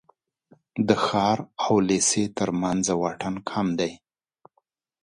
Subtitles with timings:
[0.87, 3.93] د ښار او لېسې تر منځ واټن کم دی.